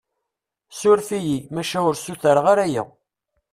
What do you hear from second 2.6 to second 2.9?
aya.